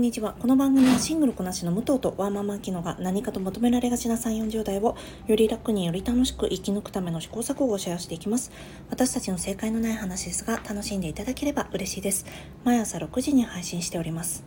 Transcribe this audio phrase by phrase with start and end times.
[0.00, 0.34] んにちは。
[0.38, 4.96] この番組はシングルこなしの武藤とワーママキノが何かと求められがちな3、40代を
[5.26, 8.50] より楽により楽しく生き抜くための試行錯誤をシェアしていきます。
[8.88, 12.24] 私たちの正解のない話ですが、楽しんでいただければ嬉しいです。
[12.64, 14.42] 毎朝6時に配信しております。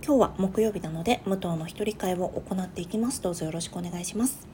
[0.00, 3.20] 今日は木曜日なので、武藤の一人会を行っていきます。
[3.20, 4.46] どうぞよろしくお願いします。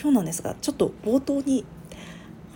[0.00, 1.66] 今日なんですが、ちょっと冒頭に、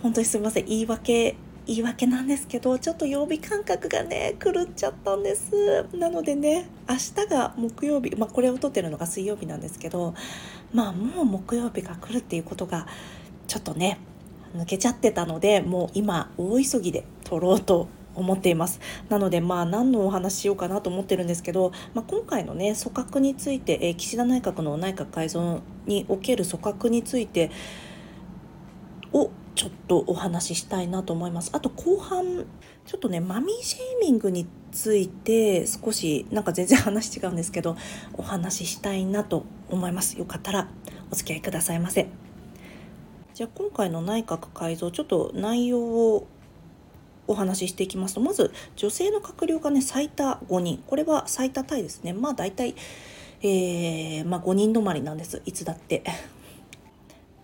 [0.01, 1.35] 本当にすみません、言い訳
[1.67, 5.85] 言い訳なんですけどちょっと曜日感覚がね狂っちゃったんです。
[5.93, 10.13] なのでね明日が木曜日まあこれを撮ってるのが水曜日なんですけど
[10.73, 12.87] まあもう木曜日が来るっていうことが
[13.47, 13.99] ちょっとね
[14.55, 18.79] 抜けちゃってたのでもう今大急ぎで撮ろうと思っています。
[19.09, 27.51] なのでまあ何のお話しようかなと思ってるんですけど、まあ、今回のね組閣について、え、岸田内閣の内閣改造における組閣について
[29.11, 31.49] をちょっとお話ししたいなと思います。
[31.53, 32.45] あと後半
[32.85, 37.77] ちょっとねマミーシェーミングについて少しなんか全然話違うんですけど
[38.13, 40.19] お話ししたいなと思います。
[40.19, 40.67] よかったら
[41.09, 42.07] お付き合いくださいませ。
[43.33, 46.27] じゃあ今回の内閣改造ちょっと内容を
[47.27, 52.75] お話ししていきますとまず女性の閣僚がね最多5人これは最多タイですねまあ大体、
[53.41, 56.03] えーまあ、5人止まりなんですいつだって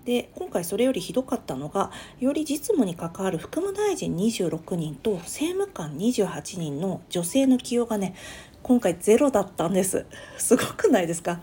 [0.06, 8.16] で今回それよりひどかったのがより実務に関わる副務大臣26人と政務官28人の女性の起用がね
[8.64, 10.06] 今回ゼロだったんです。
[10.38, 11.40] すごくないですか？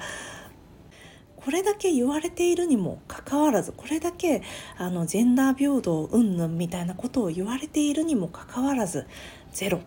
[1.37, 4.43] これだけ言われているにもかかわらずこれだけ
[4.77, 9.07] あのジェンダー平等云々みたいなことを言われているにもかかわらず
[9.53, 9.81] ゼロ。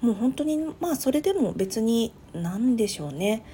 [0.00, 3.44] もう本当にまあそれでも別に何でしょうね。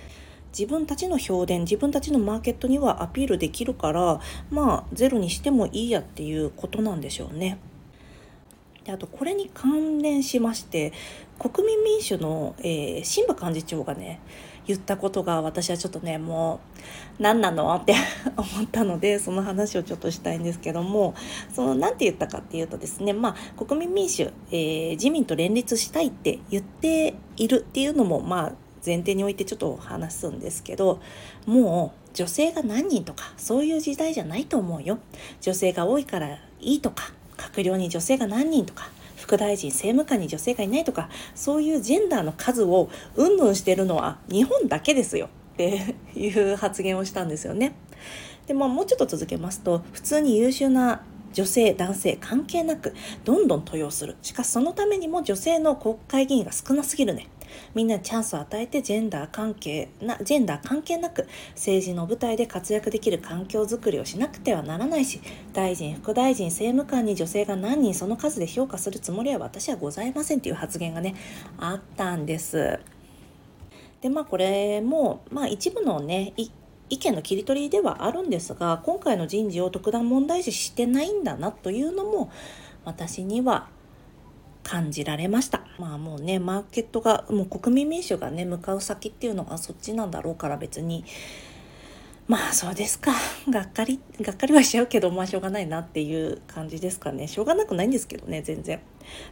[0.56, 7.58] 自分たちの評伝自分たちのマーケットにはアピールできるからまあゼロにしてもいいやっていうことなんでしょうね。
[8.84, 10.92] であとこれに関連しまして
[11.38, 14.20] 国民民主の、えー、新馬幹事長がね
[14.66, 16.60] 言ったことが私はちょっとねも
[17.18, 17.94] う何なのって
[18.36, 21.14] 思ったのでその話をちょっとしたいんですけども
[21.52, 28.52] その何て言ったかっていうとですねまあ国民民主、えー、自民と連立したいって言っているっていうのもまあ
[28.84, 31.00] 前提においてちょっと話すんですけど
[31.46, 34.98] もう女性が何人とかそういう時代じゃないと思うよ。
[35.40, 45.28] 女性が多いからいいとか閣僚に女性が何人とか副大臣政務官に女性がいないとかそういうジェンダーの数をうんぬんしてるのは日本だけですよ。
[45.52, 47.74] っていう発言をしたんですよね。
[48.46, 52.94] でももうちょっと続けますと普通に優秀な女性男性関係なく
[53.24, 54.16] どんどん登用する。
[54.22, 57.28] しかしそのためにも女性の国会議員が少なすぎるね。
[57.74, 65.20] みんなチャンスを与えてジェンダー関係なジェンダー関係なく政治の舞台で活躍できる環境づくりをしなくてはならないし
[65.52, 71.14] 大臣副大臣政務官に女性が何人その数で評価するつもりは私はございませんという発言がね
[71.58, 72.78] あったんです。
[74.00, 76.32] でまあこれも、まあ、一部のね
[76.92, 82.30] 意見の切り取りではあるんですが今回の人事を特段問題視してないんだなというのも
[82.84, 83.68] 私には
[84.62, 85.62] 感じられました。
[85.78, 91.04] まあもうね、マーケットが、もう国民民主がね、向かう先っていうのがそっちなんだろうから別に、
[92.28, 93.12] まあそうですか。
[93.50, 97.26] がっかり、がっかりはしちゃうけど、まあしょうがないなっていう感じですかね。
[97.26, 98.80] しょうがなくないんですけどね、全然。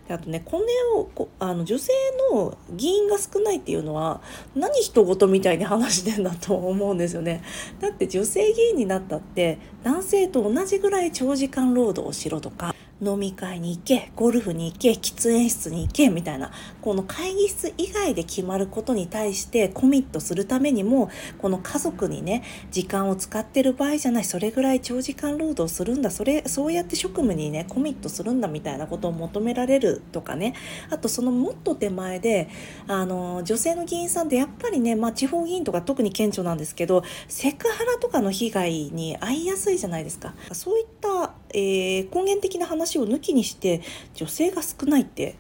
[0.09, 0.65] であとね、これ
[0.99, 1.93] をこあの女性
[2.33, 4.21] の議員が少ないっていうのは、
[4.57, 7.43] 何人事みたいに話してんだと思うんですよね。
[7.79, 16.51] だって女性議員になったって、男性と同じぐらい長時間労働をしろとか、飲み会に行けゴルフに行け喫煙室に行けみたいな
[16.81, 30.55] この会議室以外で決まることに対してコミットするためにもこの家族にね時間を使ってる場合じゃないそれぐらい長時間労働するんだそれそうやって職務にねコミットするんだみたいなことを求められるとかね。
[30.91, 32.49] あとそのもっと手前で
[32.87, 40.35] あの女性の議員さんってやっぱりね、まあ、地方議員とか特に顕著なんですけどセクハラとかの被害に遭いやすいじゃないですか。
[40.53, 43.83] そういった、えー、根源的な話を抜きにして
[44.15, 45.37] 女性が少ないって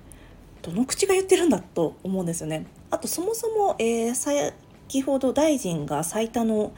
[0.62, 2.67] どの口が言ってるんだと思うんですよね。
[2.90, 6.73] あとそもそも、えー、先ほど大臣が最多の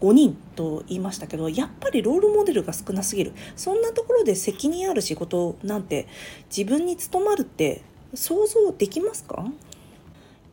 [0.00, 6.06] 5人と言いましたけどやっぱりロールモデルが少なすぎるそんなところで責任ある仕事なんて
[6.54, 7.82] 自分に務まるって
[8.14, 9.44] 想像できますか？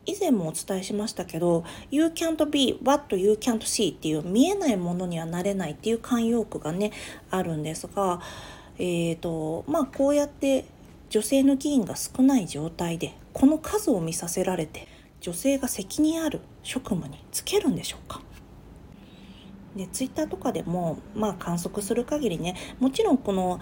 [0.06, 6.92] 以前もお伝えしましたけど「You can't be what you can't see」っていう見えないものにはなれないっていう慣用句がね
[7.30, 8.20] あるんですが
[8.78, 10.64] えーとまあ、こうやって
[11.08, 14.88] 女性の議員が少ない状態でこの数を見させられて
[15.20, 18.20] 女性が責任ある職務に就けるんでしょうか。
[19.76, 23.58] でツイッターとかでも、まあ、観測する限りねもちろんこの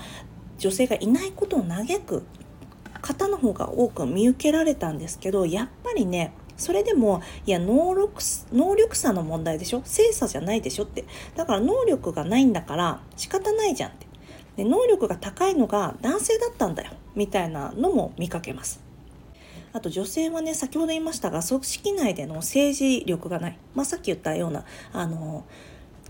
[0.58, 2.22] 女性がいないことを嘆く
[3.02, 8.22] 方の方が多く見受けられたんですけどやっぱりねそれでもいや能力
[8.52, 9.82] 能力差の問題でしょ？
[9.84, 11.04] 精査じゃないでしょって。
[11.34, 14.06] だから能力がないんだから仕方ないじゃんって。
[14.56, 16.92] で能力が高いのが男性だったんだよ。
[17.14, 18.80] みたいなのも見かけます。
[19.72, 25.46] あと女性はね先ほど言いましたが組織内での政治力がない、まあ、さっき言ったようなあの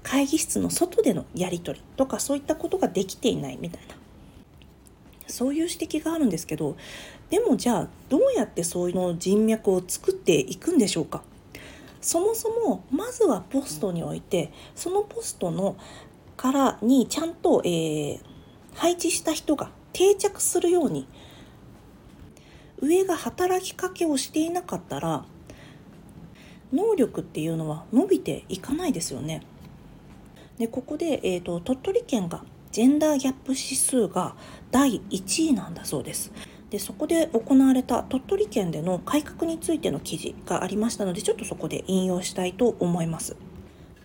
[0.02, 3.94] 会議室の外でのやり取りとかそういったことができていないみたいな。
[5.26, 6.76] そういう指摘があるんですけど
[7.30, 11.22] でもじゃあどうやってそういうの人脈を作っていくんでしょうか？
[12.00, 15.76] そもそもまずはポストにおいてそのポストの
[16.36, 18.20] からにちゃんと、えー、
[18.74, 21.06] 配置した人が定着するように
[22.80, 25.24] 上が働きかけをしていなかったら
[26.72, 29.42] 能力っていうのは伸びていかないですよね。
[30.58, 34.34] でここで、えーと、鳥取県がジェンダーギャップ指数が
[34.70, 36.32] 第1位なんだそうです。
[36.70, 43.36] でそこで行われた鳥取県での改革についての記事がありましたのでちょっとそこで引用したいと思います。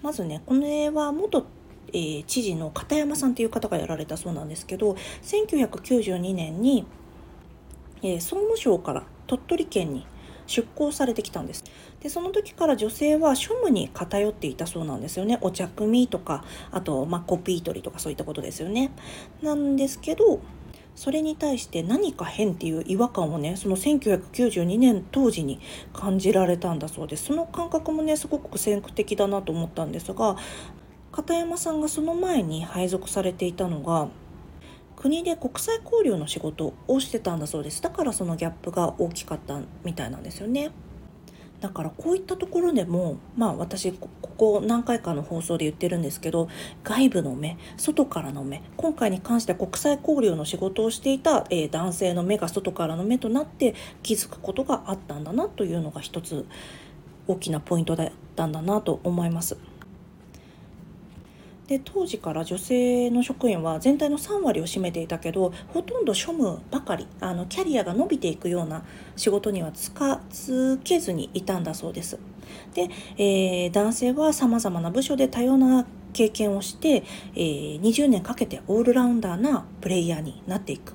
[0.01, 1.45] まずねこれは元
[1.93, 6.85] えー、知事の片山さんという方がやられたそうなんですけど1992年に、
[8.01, 10.05] えー、総務省から鳥取県に
[10.47, 11.63] 出向されてきたんです
[12.01, 15.39] でその時から女性は庶務に偏っていたそうなんですよね。
[15.41, 18.91] お茶組とかあと、まあ、コピー取りとかそういったことですよね。
[19.41, 20.39] なんですけど
[20.95, 25.59] それに対して何か変っていう違和感をねその1992年当時に
[25.93, 27.25] 感じられたんだそうです。
[27.25, 30.37] その感覚もねすごく先駆的だなと思ったんですが
[31.11, 34.09] 片山さんがその前に配属されていたのが
[34.95, 37.81] 国で国際交流の仕事をしてたんだそうです。
[37.81, 40.71] だからそのギャップが大きかったみたいなんですよね。
[41.61, 46.49] だからこういったところでもまあ私ここ何回かの放送で言ってるんですけど
[46.83, 53.73] 外部の目外からの目今回に関しては国際交流の仕事をしていた、えー、男性の目が外からの目となって
[54.03, 56.45] 気づくことがあったんだなというのが一つ
[57.27, 59.57] 大きなポイントだったんだなと思います。
[61.67, 68.85] で当時から女性の職員は全体の3割を占めていたけどほとんど庶務ばかりあのキャリアが伸びていくような
[69.17, 72.17] 仕事にはつかつけずにいたんだそうです。
[72.73, 77.03] で、えー、男性はさまざまな部署で多様な経験をして、
[77.35, 80.93] えー、20年かけてオールラウンダーなプレイヤーになっていく。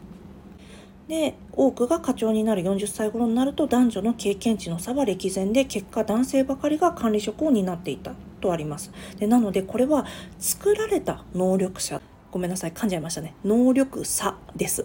[1.09, 8.93] で多くが課長になる40歳頃になると男女の経験値の差は歴然で結果男性ばかりが管理職を担っていたとあります。
[9.19, 10.05] でなのでこれは
[10.39, 13.35] 作られた能力者ごめんなさい噛んじゃいましたね。
[13.45, 14.85] 能力差です。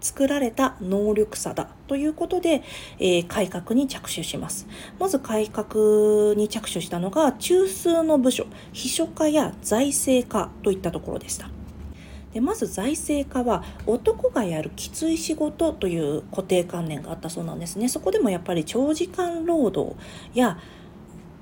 [0.00, 1.68] 作られた能力差だ。
[1.88, 2.62] ということで、
[2.98, 4.68] えー、改革に着手します。
[5.00, 11.50] まず改革に着手したのが中枢の部署秘書課や財政課といったところでした。
[12.34, 17.88] でまず財政課は男がやるきつい仕事という固定観念があったそうなんですね。
[17.88, 19.96] そこでもやっぱり長時間労働
[20.34, 20.58] や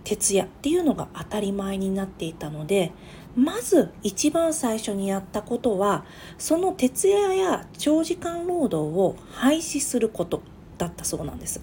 [0.04, 2.92] 徹夜っていうのが当たり前になっていたので
[3.34, 6.04] まず一番最初にやったことは
[6.38, 10.42] その徹夜や長時間労働を廃止すること
[10.78, 11.60] だったそうなんです。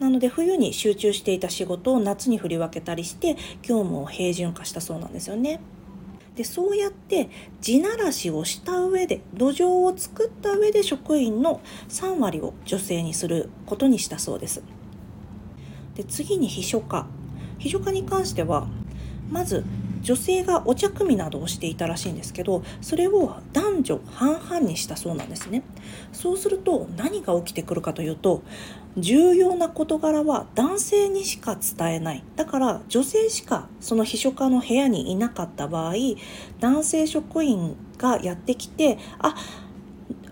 [0.00, 5.60] なので冬に集中していた仕事を夏に振り分けたりして業務を平準化したそうなんですよね。
[6.36, 7.28] でそうやって
[7.60, 14.62] 地ならしをした上で土壌を作った上で職員の3割を女性にすることにしたそうです。
[15.94, 17.06] で次に秘書課。
[17.58, 18.66] 秘書課に関しては
[19.30, 19.64] まず
[20.02, 25.62] 女性がお茶組などをしていたらしいんですけどそれを男女半々にしたそうなんですね。
[26.12, 28.42] そうすると何が起きてくるかというと
[28.98, 32.22] 重要な事柄は男性にしか伝えない。
[32.36, 35.94] だから女性しかその秘書課の部屋にいなかった場合
[36.60, 39.32] 男性職員がやってきてあっ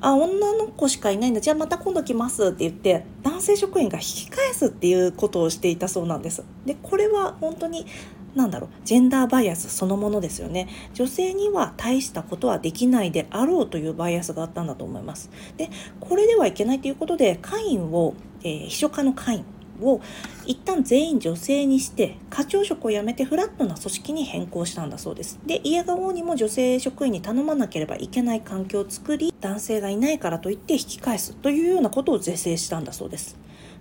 [0.02, 1.40] あ女の子しかいないんだ。
[1.40, 6.44] じゃあまた今度来ますって言って男性職員が引き返すっていうことをしていたそうなんです。
[6.66, 7.86] でこれは本当に
[8.34, 10.68] なんだろうジェンダーバイアスそのものですよね。
[10.94, 15.30] 女性には大したことはできないであろうというバイアスがあったんだと思います。
[15.56, 19.44] でこれではいけないということで会員を、えー、秘書課の会員
[19.80, 20.00] を
[20.46, 25.38] 一旦全員女性にして課長職を辞めてフラットな組織に変更したんだそうです。
[25.46, 33.36] で家側にも女性職員に頼まなければいけない環境を作り男性がいないからといって引き返すというようなことを是正したんだそうです。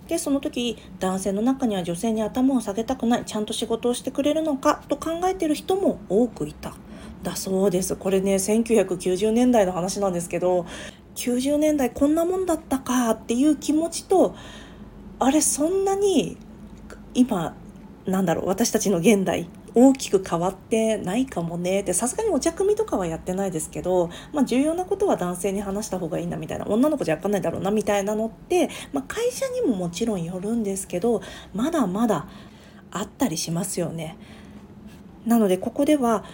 [0.08, 6.74] でその時男性の中には女性に頭を下げたくないちゃんと仕事をしてくれるのかと考えている人も多くいた。
[7.22, 7.96] だそうです。
[7.96, 10.66] これね1990年代の話なんですけど
[11.14, 14.34] 90年代こんなもんだったかっていう気持ちと
[15.22, 16.36] あれそんなに
[17.14, 17.54] 今
[18.06, 31.22] なんだろう私たちの現代大きく変わってないかもねってさすがにお茶組とかはやってないですけど、まあ、重要なことは男性に話した方がいいなみたいな女の子じゃ分かんないだろうなみたいなのって、まあ、会社にももちろんよるんですけど
[31.54, 32.26] まだまだ
[32.90, 34.18] あったりしますよね。
[35.24, 36.24] なのでここでは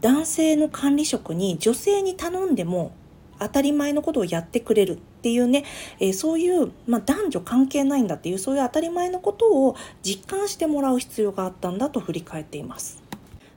[0.00, 2.92] 男性の管理職に女性に頼んでも
[3.38, 5.64] 当たり前のことをやってくれるっていうね、
[6.00, 13.02] えー、そういう、まあ、男女関係ないんだっていうそういう当たり前のことを実感してもらう必要があったんだと振り返っています。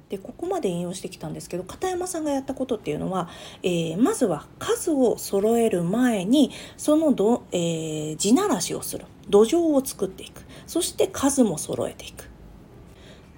[0.09, 3.27] でここまで引用してきたんですけど片山さんがやったことっていうのは、
[3.61, 9.05] えー、まずは数を揃える前にそのど、えー、地ならしをする。
[9.29, 10.41] 土壌を作っていく。
[10.65, 12.29] そして数も揃えていく。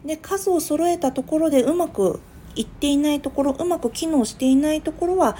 [0.05, 2.19] で数を揃えたところでうまく
[2.55, 5.35] いっていないところうまく機能していないところは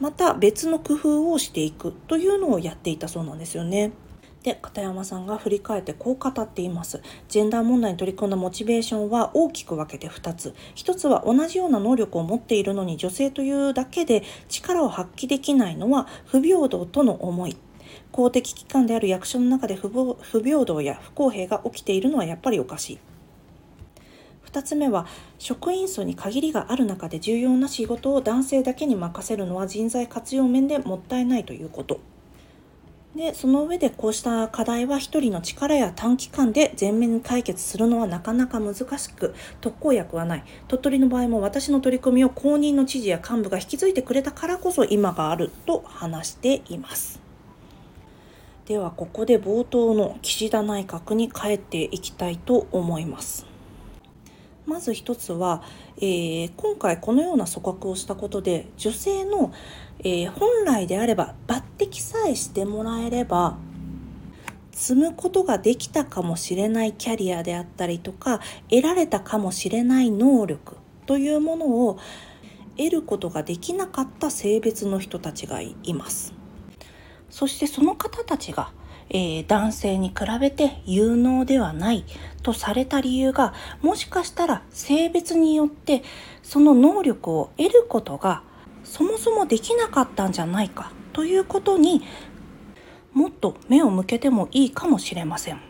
[0.00, 3.92] また別の工夫をしていくというのをやっていたそうなんですよね。
[4.42, 7.02] で片山さんが振り返ってこう語っています。
[7.28, 10.54] ジェンダー問題に取り組んだモチベーションは大きく分けて2つ。
[10.76, 17.56] 1つは同じような能力を持っているのに女性というだけで力を発揮できないのは不平等との思い。
[18.12, 19.88] 公的機関である役所の中で不
[20.42, 22.98] 平等や不公平が起きているのはやっぱりおかしい。
[24.50, 25.06] 2つ目は
[25.38, 32.00] 職員数に限りがある中で重要な仕事を男性だけに任せるのは人材活用面でもったいないということ。
[33.14, 40.44] でその上でこうした課題は1人の力や短期間で全面解決するのはなかなか難しく特効薬はない。
[40.68, 47.20] 鳥取の場合も私の取り組みを公認の知事や幹部が引き継いでくれたからこそ今があると話しています。
[48.66, 53.47] ではここで冒頭の岸田内閣に帰っていきたいと思います。
[54.68, 55.62] まず一つは、
[55.96, 59.50] えー、今回このような組閣をしたことで女性の、
[60.00, 63.56] えー、本来であれば抜擢さえしてもらえれば
[64.72, 71.98] 積むことができたかもしれないキャリアであったりとか得られたかもしれない能力というものを
[72.76, 76.34] 得ることができなかった性別の人たちがいます。
[77.30, 78.70] そしてその方たちが
[79.10, 82.04] えー、男性に比べて有能ではない
[82.42, 86.02] とされた理由がもしかしたら性別によって
[86.42, 88.42] その能力を得ることが
[88.84, 92.02] そもそもできなかったんじゃないかということに
[93.12, 95.67] もっと目を向けてもいいかもしれません。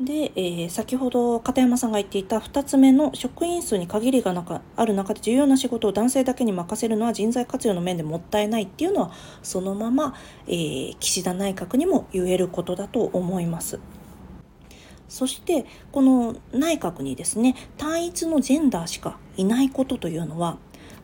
[0.00, 10.14] で、えー、先ほど片山さんが言っていた2つ目の職員数に限りがなかある中で重要な仕事を男性だけに任せるのは人材活用の面でもったいないっていうのはそのまま、
[10.46, 13.78] えー、岸田内閣にも言えることだと思います。
[15.10, 20.56] そしてこの内閣にですね単一のジェンダーしかいないことというのは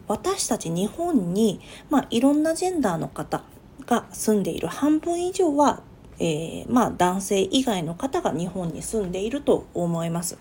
[0.07, 1.61] 私たち日本に、
[1.91, 3.43] まあ、いろんなジェンダーの方
[3.85, 5.83] が住んでいる半分以上は
[6.19, 10.39] えー、まあ、男性以外の方が日本に住んでいると思います。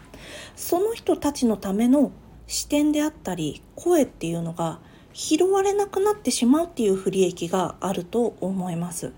[0.56, 2.12] その人たちのための
[2.48, 4.80] 視点であったり声っていうのが
[5.14, 9.14] 拾われなくなってしまうっていう不利益があると思います。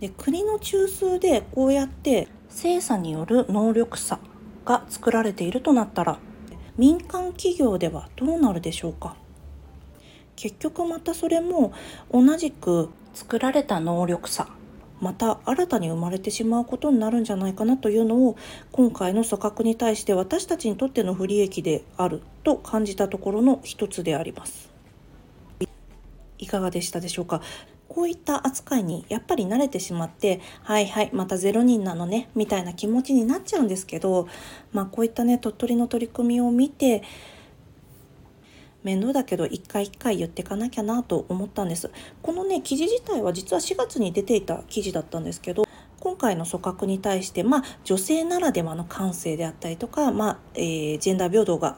[0.00, 4.20] で国の中枢でこうやって精査による能力差
[4.64, 6.18] が作られているとなったら
[6.76, 9.16] 民間企業ではどうなるでしょうか
[10.36, 11.72] 結局またそれも
[12.12, 14.48] 同じく作られた能力差
[15.00, 18.36] また新たに生まれてしまうことになるんじゃないかなというのを
[18.72, 24.68] 今回の組閣に対して私たちにとっての不利益であると感じたところの一つであります。
[26.38, 27.42] いかがでしたでしょうか？
[27.88, 34.28] こういった扱いにやっぱり慣れてしまってはいはいまた0人なのねみたいな気持ちになっちゃうんですけど
[34.72, 37.02] まあこういったね鳥取の取り組みを見て
[38.84, 41.90] 面倒だけど一回一回言っていかなきゃなと思ったんです
[42.22, 45.64] このね記事自体は実は4月に出ていた記事だったんですけど
[46.00, 51.76] 今回の組閣に対して、まあ、女性ならではの感性であったりとか、まあえー、ジェンダー平等が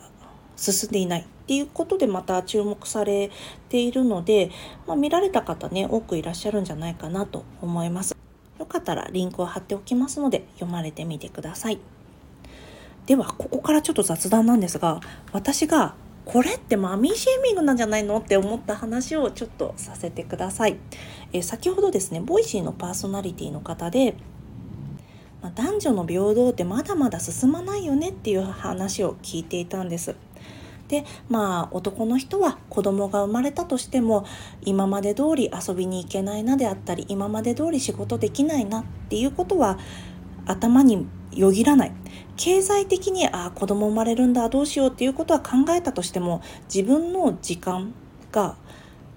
[0.57, 3.31] 進んでいないっていうことでまた注目され
[3.71, 4.51] ているので、
[4.87, 8.15] まあ、見られた方ね多くいらっしゃるんじゃないかなと思います。
[8.59, 11.79] よかったらリンクを貼っておきますので読まれてみてください。
[13.07, 15.01] ではここからちょっと雑談なんですが
[15.33, 15.95] 私が
[16.33, 20.77] これって mommy shaming なんじゃないのって思った話をちょっとさせてください。
[21.33, 24.15] え、先ほどですね Voicy のパーソナリティの方で、
[25.43, 30.15] まあ、男女の平等ってまだまだ進まないよねっていう話を聞いていたんです。
[30.87, 34.25] でまあ男の人は子供が生まれたとしても
[34.63, 39.79] 今まで通り遊びに行けないなであったり今まで通り仕事できないなっていうことは
[40.47, 41.93] 頭によぎらない。
[42.37, 47.93] 経済的にああ子供生まれるんだどうしようっていうことは考えたとしても自分の時間
[48.33, 48.57] が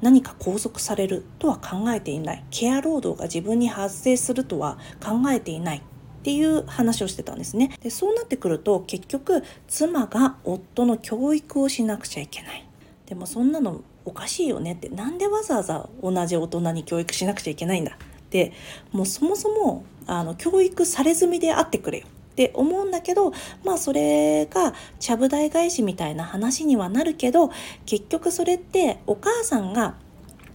[0.01, 2.43] 何か拘束されるとは考えていない。
[2.51, 5.77] ケア労働が自分に発生するとは考えていない。
[5.77, 5.81] っ
[6.23, 7.77] ていう話をしてたんですね。
[7.81, 12.65] でそうなってくると結局妻が夫の教育をしなくちゃいけない。
[13.05, 14.87] でもそんなのおかしいよねって。
[14.87, 17.97] なんでわざわざ同じ大人に教育しなくちゃいけないんだ？
[18.33, 18.51] って
[18.91, 22.07] もうそもそもあの教育され済みであってくれよ。
[22.31, 23.31] って思うんだけど
[23.63, 27.51] まあそれがちゃぶ台返しみたいな話にはなるけど
[27.85, 29.93] 結局それってお母さんが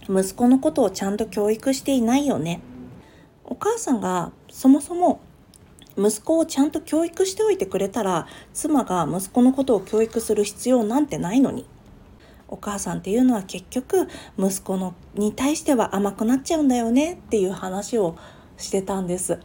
[0.09, 2.59] 息子のことをちゃんと教育していないよね。
[3.45, 5.21] お母さんがそもそも
[5.97, 11.65] 息子をちゃんと教育しておいてくれたら妻が息子のことを教育する必要なんてないのに。
[12.49, 18.17] お母さんっていうのは結局息子のに対しては甘くなっちゃうんだよねっていう話を
[18.57, 19.39] してたんです。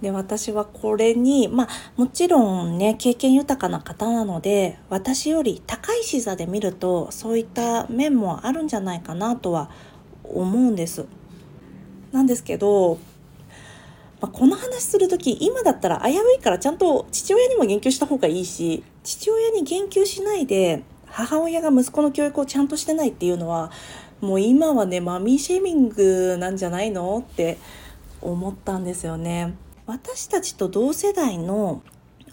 [0.00, 9.70] で私はこれにまあもちろんね経験豊かな方なので私より高い視座で見るとそういった面もあるんじゃないかなとは
[10.24, 11.06] 思うんです。
[12.12, 12.98] なんですけど、
[14.20, 23.70] ま、この話する時今だったら危ういからちゃんと父親にも言及した方がいいし父親に言及しないで母親が息子の教育をちゃんとしてないっていうのは
[24.20, 27.58] もう今はねマミーシェーミングなんじゃないのって
[28.20, 29.54] 思ったんですよね。
[29.86, 31.82] 私たちと同世代の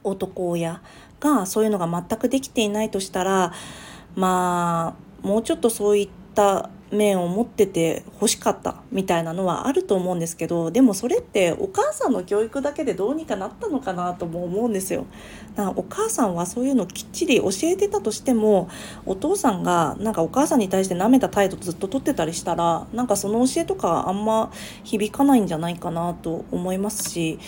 [0.03, 0.81] 男親
[1.19, 3.53] がそういうのが全くできていないとしたら
[4.15, 15.06] まあもうちょっとそういった面を持ってて欲しかったみたいなのはあると思うんですけどでもそれってお母さんの教育だけでどうにかなったのかなとも思うんですよ。
[15.56, 18.70] だからお母さんはそういうのきっちり教えてたとしても
[19.06, 24.51] お父さんがなんかお母さんに対して舐めた態度ずっと取ってたりしたらなんかその教えとかあんま
[24.84, 27.39] 響かないんじゃないかなと思いますし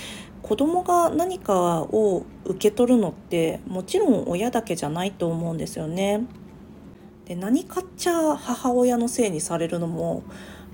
[0.41, 6.25] 子供が何かを受け取るのってもちろん親だけじゃないと思うんですよね。
[7.29, 10.23] で何かっちゃ母親のせいにされるのも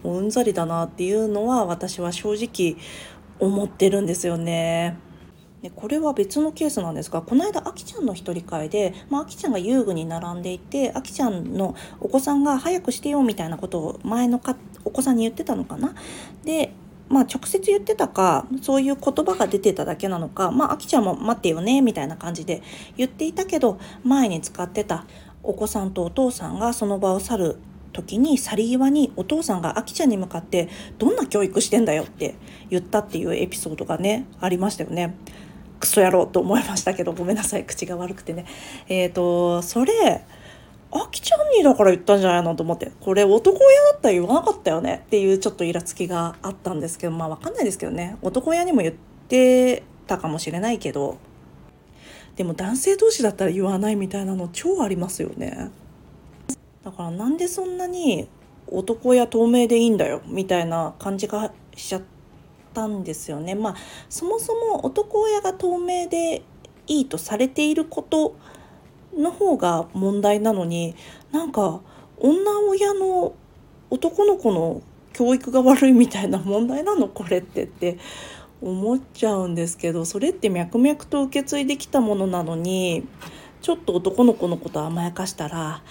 [0.04, 2.82] もううんざりだなっていうのは私は正直
[3.40, 4.98] 思ってるんですよね。
[5.62, 15.94] でこれは別のケースなんですがこの間あきちゃんの一人会で、まあ、あきちゃんが遊具に並んでいてあきちゃんのお子さんが早くしてよみたいなことを前のかお子さんに言ってたのかな。
[16.46, 16.74] で
[17.08, 22.64] まあ、直接言ってたかそういう言葉が出てただけなのかまああきちゃんも待ってよねみたいな感じで
[22.98, 25.06] 言っていたけど前に使ってた
[25.48, 27.58] お子さんとお父さんがその場を去る
[27.94, 30.68] 時に去り際にお父さんがあきちゃんに向かって
[31.00, 32.36] 「どんな教育してんだよ」って
[32.70, 35.16] 言ったっていうエピソードがねありましたよね。
[35.80, 38.46] クソ野郎と思いましたけどごめんなさい口が悪くてね。
[38.88, 40.24] えっ、ー、とそれ
[40.92, 48.94] あきちゃんにだから言ったんじゃないのと思ってこれ男親だったら言わなかったよねっていうちょっとイラつきがあったんですけどまあ分かんないですけどね男親にも言っ
[49.28, 51.18] てたかもしれないけど
[52.36, 55.72] でも男性同士だったら言わないみたいなの超ありますよね。
[56.84, 58.28] だからなんでそんなに
[58.68, 62.02] 男や透明でいいんだよみたいな感じがしちゃっ
[62.74, 63.56] たんですよね。
[63.56, 63.76] まあ
[64.10, 66.44] そもそも男親が透明で
[66.88, 68.36] いいとされていること
[69.18, 70.96] の方が問題なのに
[71.32, 71.80] なんか
[72.18, 73.34] 女親の
[73.90, 74.82] 男の子の
[75.14, 77.08] 教育が悪いみたいな問題なの？
[77.08, 77.98] これってって。
[78.66, 83.08] 思っちゃうんですけどそれって脈々と受け継いできたものなのに
[83.62, 85.84] ちょっと男の子のこと甘やかしたら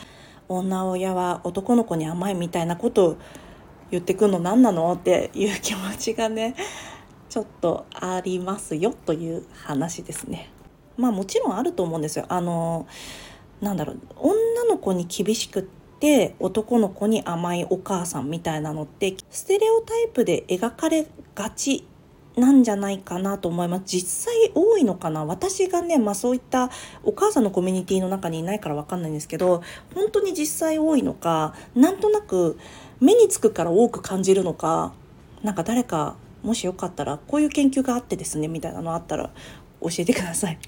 [0.49, 3.17] 女親は男の子に甘いみたいなことを
[3.93, 6.57] 言ってくんの何なのっていう気持ちがね
[7.29, 10.51] ちょっとありますよという話ですね。
[10.97, 12.27] まあもちろんあると思うんですよ。
[12.29, 12.89] あの
[13.61, 15.63] なんだろう女の子に厳しくっ
[16.01, 21.87] て男の子に甘いお母さんみたいなのってステレオタイプで描かれがち
[22.37, 25.25] なんじゃないかなと思います実際多いのかな？
[25.25, 26.71] 私がね、まあ、そういった
[27.05, 29.63] お母さんのコミュニティの中にいないから分かんないんですけど
[29.95, 32.59] 本当に実際多いのかなんとなく
[33.01, 34.93] 目につくから多く感じるのか
[35.43, 39.31] なんか誰かもしよかったらこういう研究があってですねみたいなのあったら
[39.81, 40.59] 教えてください。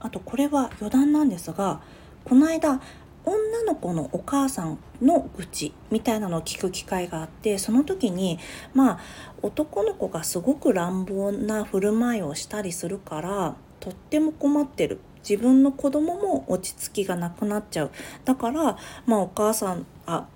[0.00, 1.80] あとこれは余談なんですが
[2.24, 2.80] この間
[3.24, 8.38] 女の子のお母さんの愚痴みたいなのを聞く機会があってその時に
[8.74, 8.98] まあ
[9.42, 15.00] 男の子がすごく乱暴な振る舞いをしたりするからとっても困ってる。
[15.22, 17.90] 自分の子供も落ち着きがなくなっちゃう。
[18.24, 20.26] だからまあお母さんあ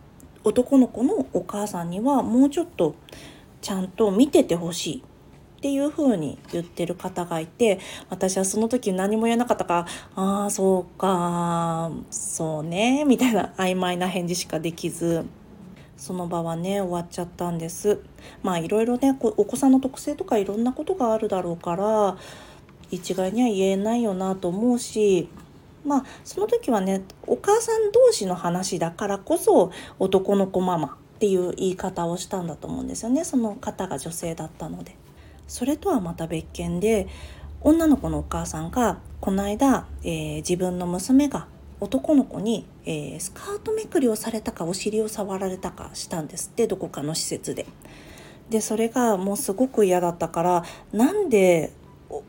[0.44, 2.94] 男の子のお母さんにはもうちょっと
[3.62, 5.02] ちゃんと見ててほしい。
[5.64, 7.78] っていう風に言ってる方がいて
[8.10, 15.24] 私はその時何も言えなかったから「ああそうかそうね」みたいな曖昧な返事しかできず
[15.96, 18.02] その場はね終わっちゃったんです
[18.42, 22.18] まあいろいろねお子さんの特性とかいろんなことがあるだろうから
[22.90, 25.30] 一概には言えないよなと思うし
[25.82, 35.02] まあその時はねお母さん同士の話だからこそ男の子ママっていう言い方をしたんだと思うんですよねその方が女性だったので。
[35.46, 37.06] それとはまた別件で
[37.60, 41.46] 女の子のお母さんがこの間、えー、自分の娘が
[41.80, 47.66] 男の子に、えー、スカートめくりをされたかお尻を触られたかしたんですってどこかの施設で。
[48.50, 51.72] でそれがもうすごく嫌だったからなんで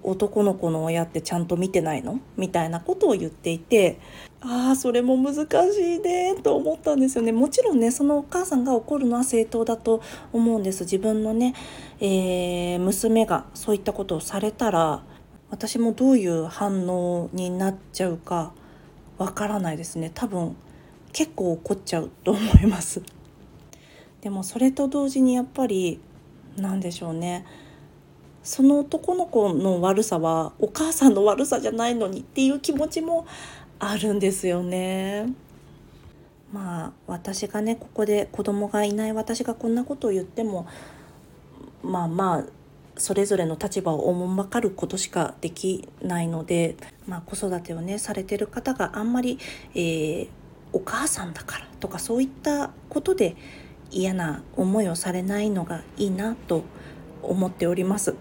[0.04, 2.20] 男の子の親ってちゃんと見てないの？
[2.38, 4.00] みたいなことを言っていて
[4.42, 7.32] ああそれも難しいねと思ったんですよね。
[7.32, 10.02] もちろんねそのお母さんが怒るのは正当だと
[10.34, 10.84] 思うんです。
[10.84, 11.54] 自分のね、
[12.00, 15.04] えー、娘がそういったことをされたら
[15.50, 18.54] 私もどういう反応になっちゃうか
[19.18, 20.12] わからないですね。
[20.14, 20.56] 多分
[21.14, 23.02] 結構怒っちゃうと思います。
[24.22, 26.00] でもそれと同時にやっぱり
[26.58, 27.46] 何でしょうね。
[28.46, 33.26] その男の子の悪さはお母さんの悪さじゃないのにっていう気持ちも
[33.80, 35.34] あるんですよね。
[36.54, 40.68] まあ私がねここで子供がいない私がこんなことを言っても
[41.82, 42.46] まあまあ
[42.98, 46.78] それぞれの立場をおもんばかることしかできないので、
[47.08, 49.40] まあ、子育てをねされてる方があんまり、
[49.74, 50.30] えー、
[50.72, 53.36] お母さんだからとかそういったことで
[53.92, 56.64] 嫌な思いをされないのがいいなと
[57.22, 58.16] 思っております。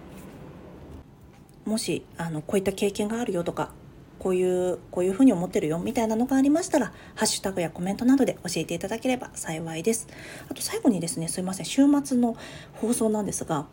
[1.64, 3.70] もしあのこういった経験があるよとか
[4.18, 10.08] こういうこういうふうに思ってるよみたいなのがありましたらハッシュタグやコメントなどで教えていただければ幸いです。
[10.48, 12.36] あと最後にですねすいません週末の
[12.74, 13.66] 放送なんですが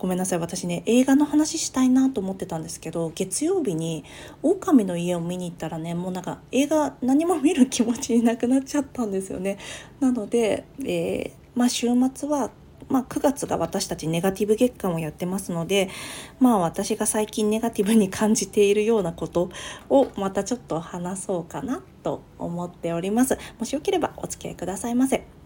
[0.00, 4.02] ごめんなさい私ね映画の話したいなと思ってたんですけど月曜日に
[4.42, 9.58] 「狼の家」を見に行ったらねもうなんか映画何も見る気持ちになくなっちゃったんですよね。
[10.00, 12.50] なので、えー、まあ週末は
[12.88, 15.90] まあ、9月が私たちネガティブ月間をやってますので、
[16.38, 19.50] まあ、私が最近ネガティブに感じているようなこと
[19.88, 23.38] をまたちょっと話そうかなと思っております。
[23.58, 25.39] もしよければお付き合いくださいませ。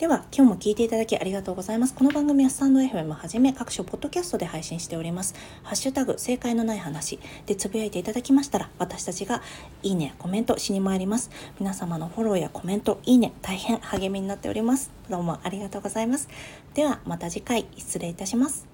[0.00, 1.92] では今日も聞いていただきありがとうございます。
[1.92, 5.34] この番組はスタンド FM はじめ各種ポッドキャストで配信しております。
[5.62, 9.42] ハッシュタグ正解のない話でつぶやいていただきましたら私たちが
[9.82, 11.30] いいねコメントしに参ります。
[11.58, 14.90] 皆様のフォローやコメント、いいね大変励みになっております。
[15.10, 16.30] どうもありがとうございます。
[16.72, 18.66] ではまた次回失礼いたします。